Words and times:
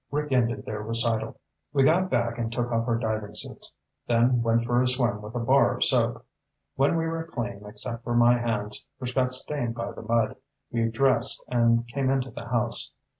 Rick 0.09 0.31
ended 0.31 0.65
their 0.65 0.81
recital. 0.81 1.39
"We 1.73 1.83
got 1.83 2.09
back 2.09 2.39
and 2.39 2.51
took 2.51 2.71
off 2.71 2.87
our 2.87 2.97
diving 2.97 3.35
suits, 3.35 3.71
then 4.07 4.41
went 4.41 4.63
for 4.63 4.81
a 4.81 4.87
swim 4.87 5.21
with 5.21 5.35
a 5.35 5.39
bar 5.39 5.75
of 5.75 5.83
soap. 5.83 6.25
When 6.75 6.97
we 6.97 7.05
were 7.05 7.27
clean, 7.31 7.61
except 7.67 8.03
for 8.03 8.15
my 8.15 8.39
hands, 8.39 8.89
which 8.97 9.13
got 9.13 9.31
stained 9.31 9.75
by 9.75 9.91
the 9.91 10.01
mud, 10.01 10.37
we 10.71 10.89
dressed 10.89 11.45
and 11.49 11.87
came 11.87 12.09
into 12.09 12.31
the 12.31 12.47
house. 12.47 12.93